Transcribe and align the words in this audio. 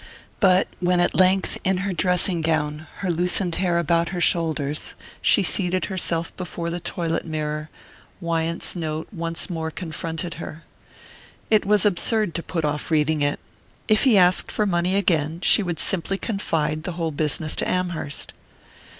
But 0.39 0.67
when 0.79 0.99
at 0.99 1.13
length, 1.13 1.59
in 1.63 1.77
her 1.85 1.93
dressing 1.93 2.41
gown, 2.41 2.87
her 3.01 3.11
loosened 3.11 3.53
hair 3.57 3.77
about 3.77 4.09
her 4.09 4.19
shoulders, 4.19 4.95
she 5.21 5.43
seated 5.43 5.85
herself 5.93 6.35
before 6.35 6.71
the 6.71 6.79
toilet 6.79 7.23
mirror, 7.23 7.69
Wyant's 8.19 8.75
note 8.75 9.07
once 9.11 9.47
more 9.47 9.69
confronted 9.69 10.41
her. 10.41 10.63
It 11.51 11.67
was 11.67 11.85
absurd 11.85 12.33
to 12.33 12.41
put 12.41 12.65
off 12.65 12.89
reading 12.89 13.21
it 13.21 13.39
if 13.87 14.03
he 14.03 14.17
asked 14.17 14.49
for 14.51 14.65
money 14.65 14.95
again, 14.95 15.39
she 15.43 15.61
would 15.61 15.77
simply 15.77 16.17
confide 16.17 16.81
the 16.81 16.93
whole 16.93 17.11
business 17.11 17.55
to 17.57 17.69
Amherst. 17.69 18.33